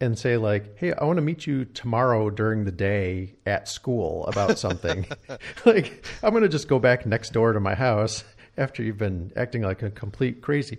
and 0.00 0.18
say 0.18 0.36
like, 0.36 0.76
"Hey, 0.78 0.92
I 0.92 1.04
want 1.04 1.16
to 1.16 1.22
meet 1.22 1.46
you 1.46 1.64
tomorrow 1.64 2.30
during 2.30 2.64
the 2.64 2.72
day 2.72 3.34
at 3.46 3.68
school 3.68 4.26
about 4.26 4.58
something." 4.58 5.06
like, 5.64 6.06
I'm 6.22 6.30
going 6.30 6.42
to 6.42 6.48
just 6.48 6.68
go 6.68 6.78
back 6.78 7.06
next 7.06 7.32
door 7.32 7.52
to 7.52 7.60
my 7.60 7.74
house 7.74 8.24
after 8.56 8.82
you've 8.82 8.98
been 8.98 9.32
acting 9.36 9.62
like 9.62 9.82
a 9.82 9.90
complete 9.90 10.42
crazy 10.42 10.78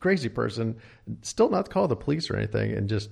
crazy 0.00 0.28
person, 0.28 0.76
still 1.22 1.50
not 1.50 1.70
call 1.70 1.88
the 1.88 1.96
police 1.96 2.30
or 2.30 2.36
anything 2.36 2.72
and 2.72 2.88
just 2.88 3.10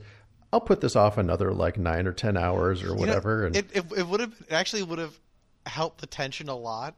I'll 0.53 0.61
put 0.61 0.81
this 0.81 0.95
off 0.95 1.19
another 1.19 1.53
like 1.53 1.77
nine 1.77 2.07
or 2.07 2.13
ten 2.13 2.37
hours 2.37 2.83
or 2.83 2.87
You 2.89 2.95
know, 2.95 3.01
whatever. 3.01 3.47
and 3.47 3.57
it, 3.57 3.67
it, 3.75 3.85
it 3.97 4.07
would 4.07 4.21
have 4.21 4.35
actually 4.51 4.85
would 4.85 4.99
have 5.01 5.19
helped 5.67 6.01
the 6.01 6.07
tension 6.07 6.49
a 6.49 6.57
lot 6.57 6.95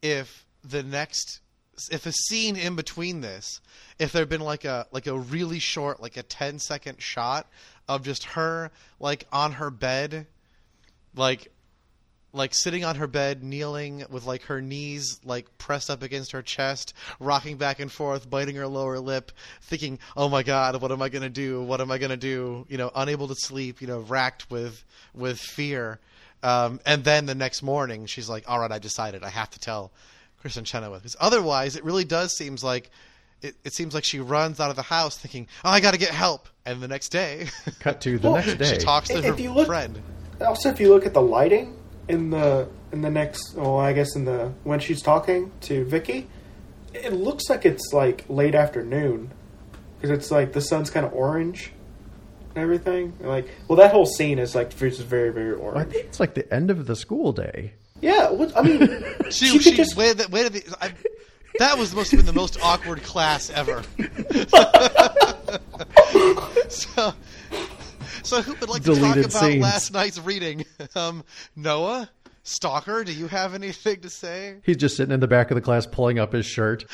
if 0.00 0.46
the 0.64 0.82
next 0.82 1.40
if 1.90 2.06
a 2.06 2.12
scene 2.12 2.56
in 2.56 2.76
between 2.76 3.20
this 3.20 3.60
if 3.98 4.12
there'd 4.12 4.28
been 4.28 4.40
like 4.40 4.64
a 4.64 4.86
like 4.92 5.06
a 5.06 5.18
really 5.18 5.58
short 5.58 6.00
like 6.00 6.16
a 6.16 6.22
10 6.22 6.58
second 6.58 7.00
shot 7.00 7.48
of 7.88 8.02
just 8.02 8.24
her 8.24 8.70
like 9.00 9.26
on 9.32 9.52
her 9.52 9.70
bed 9.70 10.26
like 11.14 11.50
like 12.32 12.54
sitting 12.54 12.84
on 12.84 12.96
her 12.96 13.06
bed, 13.06 13.42
kneeling 13.42 14.04
with 14.08 14.24
like 14.24 14.44
her 14.44 14.60
knees 14.62 15.20
like 15.24 15.58
pressed 15.58 15.90
up 15.90 16.02
against 16.02 16.32
her 16.32 16.42
chest, 16.42 16.94
rocking 17.20 17.56
back 17.56 17.78
and 17.78 17.92
forth, 17.92 18.28
biting 18.28 18.56
her 18.56 18.66
lower 18.66 18.98
lip, 18.98 19.32
thinking, 19.60 19.98
"Oh 20.16 20.28
my 20.28 20.42
God, 20.42 20.80
what 20.80 20.92
am 20.92 21.02
I 21.02 21.08
gonna 21.08 21.28
do? 21.28 21.62
What 21.62 21.80
am 21.80 21.90
I 21.90 21.98
gonna 21.98 22.16
do?" 22.16 22.66
You 22.68 22.78
know, 22.78 22.90
unable 22.94 23.28
to 23.28 23.34
sleep, 23.34 23.80
you 23.80 23.86
know, 23.86 24.00
racked 24.00 24.50
with 24.50 24.84
with 25.14 25.38
fear. 25.38 26.00
Um, 26.42 26.80
and 26.86 27.04
then 27.04 27.26
the 27.26 27.34
next 27.34 27.62
morning, 27.62 28.06
she's 28.06 28.28
like, 28.28 28.44
"All 28.48 28.58
right, 28.58 28.72
I 28.72 28.78
decided. 28.78 29.22
I 29.22 29.28
have 29.30 29.50
to 29.50 29.60
tell 29.60 29.92
Kristin 30.42 30.64
Chenoweth." 30.64 31.02
Because 31.02 31.16
otherwise, 31.20 31.76
it 31.76 31.84
really 31.84 32.04
does 32.04 32.36
seems 32.36 32.62
like. 32.64 32.90
It, 33.42 33.56
it 33.64 33.72
seems 33.74 33.92
like 33.92 34.04
she 34.04 34.20
runs 34.20 34.60
out 34.60 34.70
of 34.70 34.76
the 34.76 34.82
house 34.82 35.16
thinking, 35.18 35.48
"Oh, 35.64 35.70
I 35.70 35.80
got 35.80 35.92
to 35.92 35.98
get 35.98 36.10
help," 36.10 36.48
and 36.64 36.80
the 36.80 36.86
next 36.88 37.08
day, 37.08 37.46
cut 37.80 38.00
to 38.02 38.18
the 38.18 38.30
Well, 38.30 38.36
next 38.44 38.54
day. 38.58 38.78
she 38.78 38.84
talks 38.84 39.08
to 39.08 39.18
If 39.18 39.24
her 39.36 39.40
you 39.40 39.52
look- 39.52 39.66
friend. 39.66 40.00
Also, 40.40 40.68
if 40.70 40.78
you 40.80 40.88
look 40.90 41.06
at 41.06 41.12
the 41.14 41.22
lighting 41.22 41.76
in 42.08 42.30
the 42.30 42.68
in 42.92 43.00
the 43.02 43.10
next, 43.10 43.54
oh, 43.58 43.76
I 43.76 43.92
guess 43.92 44.14
in 44.16 44.24
the 44.24 44.52
when 44.64 44.78
she's 44.80 45.02
talking 45.02 45.50
to 45.62 45.84
Vicky, 45.86 46.28
it 46.94 47.12
looks 47.12 47.48
like 47.50 47.64
it's 47.64 47.92
like 47.92 48.24
late 48.28 48.54
afternoon 48.54 49.32
because 49.96 50.10
it's 50.16 50.30
like 50.30 50.52
the 50.52 50.60
sun's 50.60 50.90
kind 50.90 51.04
of 51.06 51.12
orange 51.12 51.72
and 52.54 52.62
everything. 52.62 53.12
Like, 53.20 53.48
well, 53.68 53.76
that 53.78 53.92
whole 53.92 54.06
scene 54.06 54.38
is 54.38 54.54
like 54.54 54.76
just 54.76 55.02
very 55.02 55.30
very 55.30 55.54
I 55.74 55.84
think 55.84 56.06
it's 56.06 56.20
like 56.20 56.34
the 56.34 56.52
end 56.52 56.70
of 56.70 56.86
the 56.86 56.96
school 56.96 57.32
day. 57.32 57.74
Yeah, 58.00 58.30
what, 58.30 58.56
I 58.56 58.62
mean, 58.62 59.04
She, 59.30 59.46
she 59.46 59.58
she, 59.60 59.70
could 59.70 59.76
just 59.76 59.96
wait, 59.96 60.16
wait, 60.30 60.52
wait, 60.52 60.68
I, 60.80 60.92
that 61.60 61.78
was 61.78 61.94
must 61.94 62.10
have 62.10 62.18
been 62.18 62.26
the 62.26 62.32
most 62.32 62.58
awkward 62.60 63.00
class 63.04 63.48
ever. 63.50 63.84
so, 66.68 67.14
so 68.24 68.42
who 68.42 68.54
would 68.54 68.68
like 68.68 68.82
to 68.82 68.94
Deleted 68.94 69.30
talk 69.30 69.30
about 69.30 69.40
scenes. 69.50 69.62
last 69.62 69.92
night's 69.92 70.18
reading? 70.18 70.64
Um, 70.96 71.22
Noah, 71.54 72.10
Stalker, 72.42 73.04
do 73.04 73.12
you 73.12 73.28
have 73.28 73.54
anything 73.54 74.00
to 74.00 74.10
say? 74.10 74.56
He's 74.64 74.76
just 74.76 74.96
sitting 74.96 75.14
in 75.14 75.20
the 75.20 75.28
back 75.28 75.52
of 75.52 75.54
the 75.54 75.60
class 75.60 75.86
pulling 75.86 76.18
up 76.18 76.32
his 76.32 76.44
shirt. 76.44 76.84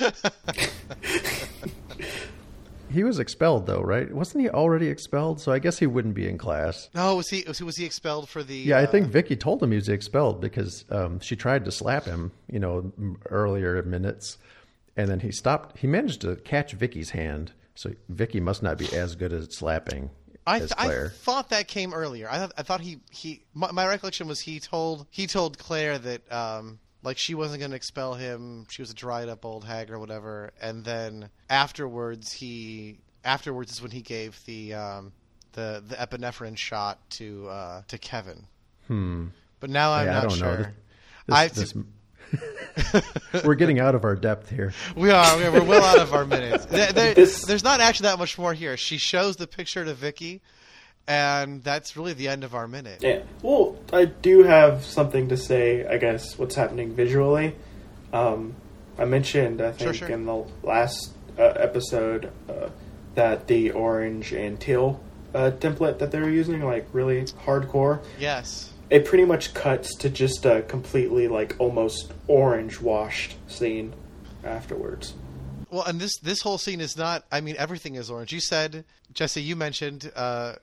He 2.90 3.04
was 3.04 3.18
expelled 3.18 3.66
though, 3.66 3.80
right? 3.80 4.12
Wasn't 4.12 4.42
he 4.42 4.49
already 4.49 4.88
expelled? 4.88 5.40
So 5.40 5.52
I 5.52 5.59
guess 5.59 5.78
he 5.78 5.87
wouldn't 5.87 6.14
be 6.14 6.28
in 6.28 6.38
class. 6.38 6.88
No, 6.95 7.16
was 7.16 7.28
he 7.28 7.45
was 7.47 7.59
he, 7.59 7.64
was 7.64 7.76
he 7.76 7.85
expelled 7.85 8.28
for 8.28 8.42
the? 8.42 8.57
Yeah, 8.57 8.78
I 8.78 8.85
uh, 8.85 8.90
think 8.90 9.09
Vicky 9.09 9.37
told 9.37 9.62
him 9.62 9.71
he 9.71 9.76
was 9.76 9.88
expelled 9.88 10.40
because 10.40 10.85
um, 10.90 11.21
she 11.21 11.37
tried 11.37 11.64
to 11.64 11.73
slap 11.73 12.04
him, 12.04 12.33
you 12.50 12.59
know, 12.59 12.92
earlier 13.26 13.83
minutes, 13.83 14.38
and 14.97 15.09
then 15.09 15.21
he 15.21 15.33
stopped. 15.33 15.78
He 15.78 15.87
managed 15.87 16.21
to 16.23 16.37
catch 16.37 16.73
Vicky's 16.73 17.11
hand, 17.11 17.52
so 17.75 17.92
Vicky 18.09 18.40
must 18.40 18.62
not 18.62 18.78
be 18.78 18.92
as 18.97 19.14
good 19.16 19.33
at 19.33 19.52
slapping 19.52 20.11
I, 20.49 20.59
th- 20.61 20.73
I 20.78 21.09
thought 21.09 21.50
that 21.50 21.68
came 21.68 21.92
earlier. 21.92 22.26
I 22.30 22.38
thought, 22.38 22.52
I 22.57 22.62
thought 22.62 22.80
he 22.80 23.00
he 23.11 23.42
my, 23.52 23.71
my 23.71 23.87
recollection 23.87 24.26
was 24.26 24.40
he 24.40 24.61
told 24.61 25.07
he 25.11 25.26
told 25.26 25.59
Claire 25.59 25.99
that 25.99 26.33
um 26.33 26.78
like 27.02 27.18
she 27.18 27.34
wasn't 27.34 27.60
going 27.60 27.70
to 27.70 27.76
expel 27.76 28.14
him. 28.14 28.66
She 28.70 28.82
was 28.82 28.90
a 28.90 28.94
dried 28.94 29.28
up 29.28 29.44
old 29.44 29.64
hag 29.64 29.90
or 29.90 29.98
whatever. 29.98 30.50
And 30.60 30.84
then 30.84 31.30
afterwards 31.48 32.32
he 32.32 32.98
afterwards 33.24 33.72
is 33.72 33.82
when 33.82 33.90
he 33.90 34.00
gave 34.02 34.38
the 34.46 34.74
um 34.74 35.12
the 35.52 35.82
the 35.86 35.96
epinephrine 35.96 36.56
shot 36.56 36.98
to 37.10 37.48
uh 37.48 37.82
to 37.88 37.98
Kevin. 37.98 38.46
Hmm. 38.86 39.26
But 39.60 39.70
now 39.70 39.92
I'm 39.92 40.06
Yeah, 40.06 40.12
I 40.18 40.22
not 40.22 40.28
don't 40.30 40.40
know. 40.40 40.54
sure. 40.56 40.74
This- 41.26 41.36
I 41.36 41.48
this- 41.48 41.74
we're 43.44 43.54
getting 43.54 43.80
out 43.80 43.94
of 43.94 44.04
our 44.04 44.14
depth 44.14 44.50
here. 44.50 44.72
We 44.94 45.10
are. 45.10 45.36
We're, 45.36 45.50
we're 45.52 45.64
well 45.64 45.84
out 45.84 45.98
of 45.98 46.12
our 46.12 46.24
minutes. 46.24 46.66
There, 46.66 46.92
there- 46.92 47.14
This- 47.14 47.44
there's 47.46 47.64
not 47.64 47.80
actually 47.80 48.08
that 48.10 48.18
much 48.18 48.38
more 48.38 48.52
here. 48.54 48.76
She 48.76 48.98
shows 48.98 49.36
the 49.36 49.46
picture 49.46 49.84
to 49.84 49.94
Vicky, 49.94 50.42
and 51.08 51.64
that's 51.64 51.96
really 51.96 52.12
the 52.12 52.28
end 52.28 52.44
of 52.44 52.54
our 52.54 52.68
minute. 52.68 53.00
Yeah. 53.02 53.22
Well, 53.42 53.76
I 53.92 54.04
do 54.04 54.42
have 54.44 54.84
something 54.84 55.28
to 55.30 55.36
say. 55.36 55.86
I 55.86 55.96
guess 55.96 56.38
what's 56.38 56.54
happening 56.54 56.94
visually. 56.94 57.56
Um, 58.12 58.54
I 58.98 59.06
mentioned, 59.06 59.60
I 59.62 59.72
think, 59.72 59.94
sure. 59.96 60.08
in 60.08 60.26
the 60.26 60.44
last 60.62 61.14
uh, 61.38 61.42
episode 61.42 62.30
uh, 62.48 62.68
that 63.14 63.46
the 63.46 63.70
orange 63.70 64.32
and 64.32 64.60
teal 64.60 65.00
uh, 65.34 65.50
template 65.58 65.98
that 65.98 66.10
they 66.10 66.20
were 66.20 66.30
using, 66.30 66.62
like 66.62 66.86
really 66.92 67.22
hardcore, 67.44 68.02
Yes. 68.18 68.72
it 68.90 69.04
pretty 69.04 69.24
much 69.24 69.54
cuts 69.54 69.94
to 69.96 70.10
just 70.10 70.44
a 70.44 70.62
completely 70.62 71.26
like 71.28 71.56
almost 71.58 72.12
orange 72.26 72.80
washed 72.80 73.36
scene 73.46 73.94
afterwards. 74.44 75.14
Well, 75.70 75.84
and 75.84 76.00
this 76.00 76.18
this 76.18 76.40
whole 76.40 76.56
scene 76.58 76.80
is 76.80 76.96
not. 76.96 77.24
I 77.30 77.40
mean, 77.42 77.54
everything 77.58 77.94
is 77.94 78.10
orange. 78.10 78.32
You 78.32 78.40
said, 78.40 78.84
Jesse. 79.12 79.42
You 79.42 79.54
mentioned 79.54 80.10
uh, 80.16 80.54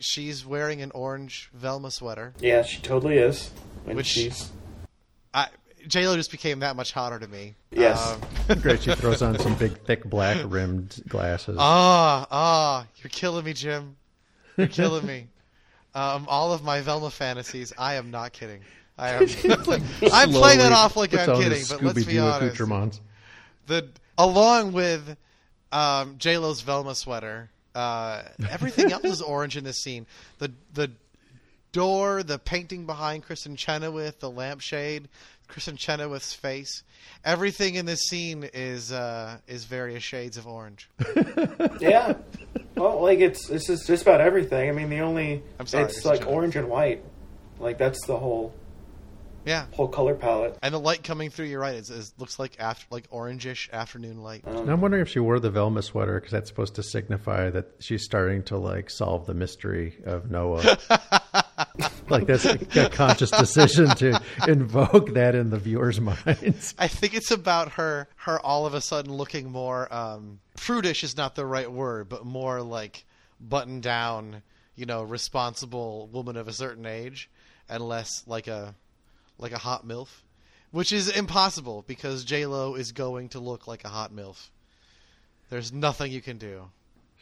she's 0.00 0.44
wearing 0.44 0.82
an 0.82 0.90
orange 0.92 1.50
Velma 1.54 1.90
sweater. 1.90 2.34
Yeah, 2.40 2.62
she 2.62 2.80
totally 2.80 3.18
is. 3.18 3.50
When 3.84 3.96
Which- 3.96 4.06
she's 4.06 4.50
I, 5.32 5.48
J 5.86 6.08
Lo 6.08 6.16
just 6.16 6.30
became 6.30 6.60
that 6.60 6.76
much 6.76 6.92
hotter 6.92 7.18
to 7.18 7.28
me. 7.28 7.54
Yes. 7.70 8.16
Um, 8.48 8.60
Great, 8.60 8.82
she 8.82 8.94
throws 8.94 9.22
on 9.22 9.38
some 9.38 9.54
big, 9.54 9.78
thick, 9.84 10.04
black 10.04 10.38
rimmed 10.44 11.02
glasses. 11.08 11.56
Ah, 11.58 12.26
ah, 12.30 12.86
you're 12.96 13.10
killing 13.10 13.44
me, 13.44 13.52
Jim. 13.52 13.96
You're 14.56 14.66
killing 14.66 15.06
me. 15.06 15.28
Um, 15.94 16.26
all 16.28 16.52
of 16.52 16.62
my 16.62 16.80
Velma 16.80 17.10
fantasies. 17.10 17.72
I 17.78 17.94
am 17.94 18.10
not 18.10 18.32
kidding. 18.32 18.60
I 18.98 19.10
am. 19.10 19.22
I'm 20.12 20.30
playing 20.30 20.58
that 20.58 20.72
off 20.72 20.96
like 20.96 21.10
puts 21.10 21.28
I'm 21.28 21.40
kidding, 21.40 21.64
but 21.68 21.82
let's 21.82 22.04
be 22.04 22.18
honest. 22.18 23.00
The 23.66 23.88
along 24.18 24.72
with 24.72 25.16
um, 25.72 26.16
J 26.18 26.38
Lo's 26.38 26.60
Velma 26.60 26.94
sweater, 26.94 27.50
uh, 27.74 28.22
everything 28.50 28.92
else 28.92 29.04
is 29.04 29.22
orange 29.22 29.56
in 29.56 29.64
this 29.64 29.78
scene. 29.78 30.06
The 30.38 30.52
the 30.74 30.90
door, 31.72 32.22
the 32.22 32.38
painting 32.38 32.86
behind 32.86 33.24
Kristin 33.24 33.56
Chenoweth, 33.56 34.20
the 34.20 34.30
lampshade, 34.30 35.08
Kristin 35.48 35.76
Chenoweth's 35.78 36.34
face. 36.34 36.82
Everything 37.24 37.74
in 37.74 37.86
this 37.86 38.00
scene 38.02 38.48
is 38.52 38.92
uh, 38.92 39.38
is 39.46 39.64
various 39.64 40.02
shades 40.02 40.36
of 40.36 40.46
orange. 40.46 40.88
yeah. 41.80 42.14
Well, 42.76 43.02
like 43.02 43.18
it's 43.18 43.48
this 43.48 43.68
is 43.68 43.84
just 43.86 44.02
about 44.02 44.20
everything. 44.20 44.68
I 44.68 44.72
mean, 44.72 44.88
the 44.88 45.00
only 45.00 45.42
I'm 45.58 45.66
sorry, 45.66 45.84
it's 45.84 46.00
Mr. 46.00 46.04
like 46.06 46.20
Chenoweth. 46.20 46.34
orange 46.34 46.56
and 46.56 46.68
white. 46.68 47.04
Like 47.58 47.78
that's 47.78 48.06
the 48.06 48.16
whole 48.16 48.54
Yeah, 49.44 49.66
whole 49.72 49.88
color 49.88 50.14
palette. 50.14 50.58
and 50.62 50.74
the 50.74 50.78
light 50.78 51.02
coming 51.02 51.30
through. 51.30 51.46
You're 51.46 51.60
right. 51.60 51.74
It's, 51.74 51.90
it 51.90 52.12
looks 52.18 52.38
like 52.38 52.56
after 52.58 52.86
like 52.90 53.08
orangish 53.10 53.70
afternoon 53.72 54.22
light. 54.22 54.44
And 54.44 54.70
I'm 54.70 54.80
wondering 54.80 55.02
if 55.02 55.08
she 55.08 55.18
wore 55.18 55.40
the 55.40 55.50
Velma 55.50 55.82
sweater 55.82 56.14
because 56.20 56.32
that's 56.32 56.48
supposed 56.48 56.74
to 56.74 56.82
signify 56.82 57.50
that 57.50 57.70
she's 57.78 58.04
starting 58.04 58.42
to 58.44 58.58
like 58.58 58.90
solve 58.90 59.26
the 59.26 59.34
mystery 59.34 59.96
of 60.04 60.30
Noah. 60.30 60.78
like 62.10 62.26
that's 62.26 62.44
a, 62.44 62.58
a 62.76 62.90
conscious 62.90 63.30
decision 63.30 63.88
to 63.96 64.20
invoke 64.46 65.14
that 65.14 65.34
in 65.34 65.50
the 65.50 65.58
viewers' 65.58 66.00
minds. 66.00 66.74
I 66.78 66.88
think 66.88 67.14
it's 67.14 67.30
about 67.30 67.72
her 67.72 68.08
her 68.16 68.38
all 68.40 68.66
of 68.66 68.74
a 68.74 68.80
sudden 68.80 69.12
looking 69.12 69.50
more 69.50 69.92
um, 69.92 70.40
prudish 70.56 71.02
is 71.02 71.16
not 71.16 71.34
the 71.34 71.46
right 71.46 71.70
word, 71.70 72.08
but 72.08 72.26
more 72.26 72.60
like 72.62 73.04
buttoned 73.40 73.82
down, 73.82 74.42
you 74.74 74.84
know, 74.86 75.02
responsible 75.02 76.08
woman 76.12 76.36
of 76.36 76.46
a 76.46 76.52
certain 76.52 76.84
age, 76.84 77.30
and 77.68 77.82
less 77.86 78.22
like 78.26 78.46
a 78.46 78.74
like 79.40 79.52
a 79.52 79.58
hot 79.58 79.86
milf, 79.86 80.08
which 80.70 80.92
is 80.92 81.08
impossible 81.08 81.84
because 81.86 82.24
J 82.24 82.46
Lo 82.46 82.74
is 82.74 82.92
going 82.92 83.30
to 83.30 83.40
look 83.40 83.66
like 83.66 83.84
a 83.84 83.88
hot 83.88 84.12
milf. 84.12 84.50
There's 85.48 85.72
nothing 85.72 86.12
you 86.12 86.20
can 86.20 86.38
do. 86.38 86.70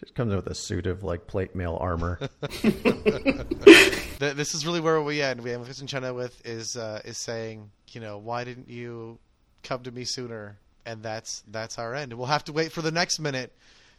She 0.04 0.12
comes 0.12 0.30
in 0.30 0.37
with 0.37 0.46
a 0.46 0.54
suit 0.54 0.87
of 0.87 1.02
like 1.02 1.26
plate 1.26 1.54
mail 1.54 1.76
armor. 1.80 2.20
This 4.18 4.52
is 4.52 4.66
really 4.66 4.80
where 4.80 5.00
we 5.00 5.22
end. 5.22 5.42
We 5.42 5.50
have 5.50 5.60
Kristin 5.60 5.88
Chenoweth 5.88 6.44
is 6.44 6.76
uh, 6.76 7.00
is 7.04 7.16
saying, 7.18 7.70
you 7.90 8.00
know, 8.00 8.18
why 8.18 8.42
didn't 8.42 8.68
you 8.68 9.18
come 9.62 9.84
to 9.84 9.92
me 9.92 10.04
sooner? 10.04 10.58
And 10.84 11.02
that's 11.02 11.44
that's 11.48 11.78
our 11.78 11.94
end. 11.94 12.12
We'll 12.12 12.26
have 12.26 12.44
to 12.44 12.52
wait 12.52 12.72
for 12.72 12.82
the 12.82 12.90
next 12.90 13.20
minute 13.20 13.52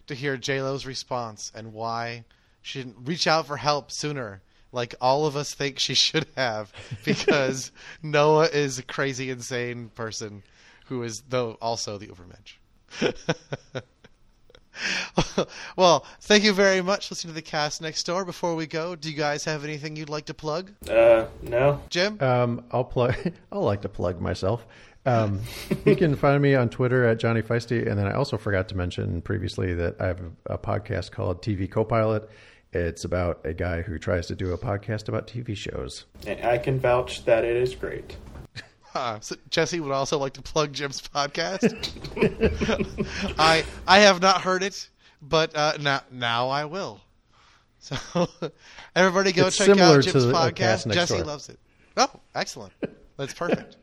to 0.07 0.15
hear 0.15 0.35
J 0.35 0.61
Lo's 0.61 0.85
response 0.85 1.53
and 1.55 1.71
why 1.73 2.25
she 2.61 2.79
didn't 2.83 3.05
reach 3.05 3.27
out 3.27 3.47
for 3.47 3.55
help 3.55 3.91
sooner, 3.91 4.41
like 4.71 4.95
all 5.01 5.25
of 5.25 5.35
us 5.35 5.53
think 5.53 5.79
she 5.79 5.93
should 5.95 6.27
have, 6.35 6.71
because 7.05 7.71
Noah 8.03 8.47
is 8.47 8.79
a 8.79 8.83
crazy, 8.83 9.29
insane 9.29 9.89
person 9.95 10.43
who 10.87 11.03
is 11.03 11.21
though 11.29 11.57
also 11.61 11.97
the 11.97 12.07
Overmensch. 12.07 12.55
well, 15.75 16.05
thank 16.21 16.43
you 16.43 16.53
very 16.53 16.81
much 16.81 17.07
for 17.07 17.13
listening 17.13 17.33
to 17.33 17.35
the 17.35 17.41
cast 17.41 17.81
next 17.81 18.03
door. 18.03 18.25
Before 18.25 18.55
we 18.55 18.65
go, 18.65 18.95
do 18.95 19.09
you 19.11 19.17
guys 19.17 19.45
have 19.45 19.63
anything 19.63 19.95
you'd 19.95 20.09
like 20.09 20.25
to 20.25 20.33
plug? 20.33 20.71
Uh, 20.89 21.25
no. 21.41 21.81
Jim? 21.89 22.17
Um, 22.21 22.63
I'll 22.71 22.83
plug. 22.83 23.15
I'll 23.51 23.61
like 23.61 23.81
to 23.81 23.89
plug 23.89 24.19
myself. 24.19 24.65
Um, 25.05 25.41
you 25.85 25.95
can 25.95 26.15
find 26.15 26.41
me 26.41 26.55
on 26.55 26.69
Twitter 26.69 27.05
at 27.05 27.19
Johnny 27.19 27.41
Feisty, 27.41 27.87
and 27.87 27.97
then 27.97 28.05
I 28.05 28.13
also 28.13 28.37
forgot 28.37 28.67
to 28.69 28.75
mention 28.75 29.21
previously 29.21 29.73
that 29.75 29.95
I 29.99 30.07
have 30.07 30.21
a, 30.47 30.53
a 30.53 30.57
podcast 30.57 31.11
called 31.11 31.41
TV 31.41 31.69
Copilot. 31.69 32.29
It's 32.71 33.03
about 33.03 33.39
a 33.45 33.53
guy 33.53 33.81
who 33.81 33.97
tries 33.97 34.27
to 34.27 34.35
do 34.35 34.53
a 34.53 34.57
podcast 34.57 35.07
about 35.09 35.27
TV 35.27 35.55
shows. 35.57 36.05
I 36.27 36.57
can 36.59 36.79
vouch 36.79 37.25
that 37.25 37.43
it 37.43 37.55
is 37.57 37.75
great. 37.75 38.15
Uh, 38.95 39.19
so 39.19 39.35
Jesse 39.51 39.79
would 39.79 39.91
also 39.91 40.17
like 40.17 40.33
to 40.33 40.41
plug 40.41 40.73
Jim's 40.73 40.99
podcast. 40.99 41.61
I 43.39 43.63
I 43.87 43.99
have 43.99 44.19
not 44.19 44.41
heard 44.41 44.63
it, 44.63 44.89
but 45.21 45.55
uh, 45.55 45.73
now 45.79 46.01
now 46.11 46.49
I 46.49 46.65
will. 46.65 46.99
So 47.77 47.95
everybody 48.95 49.31
go 49.31 49.45
It's 49.45 49.57
check 49.57 49.69
out 49.77 50.01
Jim's 50.01 50.25
the, 50.25 50.33
podcast. 50.33 50.91
Jesse 50.91 51.17
Door. 51.17 51.25
loves 51.25 51.49
it. 51.49 51.59
Oh, 51.97 52.09
excellent. 52.33 52.73
That's 53.15 53.33
perfect. 53.35 53.77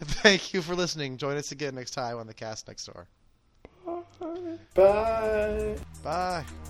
Thank 0.00 0.54
you 0.54 0.62
for 0.62 0.74
listening. 0.74 1.18
Join 1.18 1.36
us 1.36 1.52
again 1.52 1.74
next 1.74 1.90
time 1.90 2.16
on 2.16 2.26
the 2.26 2.34
Cast 2.34 2.66
Next 2.66 2.86
Door. 2.86 3.06
Bye. 3.84 4.58
Bye. 4.74 5.76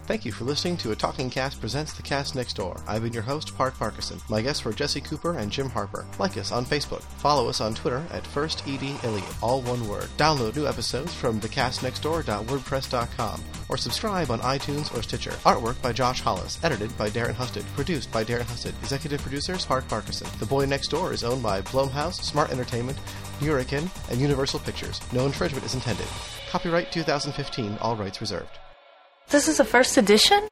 Thank 0.08 0.24
you 0.24 0.32
for 0.32 0.44
listening 0.44 0.78
to 0.78 0.90
A 0.90 0.96
Talking 0.96 1.28
Cast 1.28 1.60
Presents 1.60 1.92
The 1.92 2.00
Cast 2.00 2.34
Next 2.34 2.56
Door. 2.56 2.80
I've 2.88 3.02
been 3.02 3.12
your 3.12 3.22
host, 3.22 3.54
Park 3.54 3.78
Parkinson. 3.78 4.18
My 4.30 4.40
guests 4.40 4.64
were 4.64 4.72
Jesse 4.72 5.02
Cooper 5.02 5.36
and 5.36 5.52
Jim 5.52 5.68
Harper. 5.68 6.06
Like 6.18 6.38
us 6.38 6.50
on 6.50 6.64
Facebook. 6.64 7.02
Follow 7.02 7.46
us 7.46 7.60
on 7.60 7.74
Twitter 7.74 8.02
at 8.10 8.24
FirstEDIlliot, 8.24 9.42
all 9.42 9.60
one 9.60 9.86
word. 9.86 10.08
Download 10.16 10.56
new 10.56 10.66
episodes 10.66 11.12
from 11.12 11.38
thecastnextdoor.wordpress.com 11.40 13.44
or 13.68 13.76
subscribe 13.76 14.30
on 14.30 14.40
iTunes 14.40 14.96
or 14.96 15.02
Stitcher. 15.02 15.32
Artwork 15.44 15.80
by 15.82 15.92
Josh 15.92 16.22
Hollis. 16.22 16.58
Edited 16.64 16.96
by 16.96 17.10
Darren 17.10 17.34
Husted. 17.34 17.66
Produced 17.74 18.10
by 18.10 18.24
Darren 18.24 18.46
Husted. 18.46 18.72
Executive 18.80 19.20
producers, 19.20 19.66
Park 19.66 19.86
Parkinson. 19.88 20.28
The 20.38 20.46
Boy 20.46 20.64
Next 20.64 20.88
Door 20.88 21.12
is 21.12 21.22
owned 21.22 21.42
by 21.42 21.60
Blumhouse, 21.60 22.14
Smart 22.14 22.50
Entertainment, 22.50 22.96
Hurricane, 23.40 23.90
and 24.10 24.20
Universal 24.20 24.60
Pictures. 24.60 25.02
No 25.12 25.26
infringement 25.26 25.66
is 25.66 25.74
intended. 25.74 26.06
Copyright 26.50 26.90
2015, 26.90 27.76
all 27.82 27.94
rights 27.94 28.22
reserved. 28.22 28.58
This 29.30 29.46
is 29.46 29.60
a 29.60 29.64
first 29.64 29.98
edition? 29.98 30.48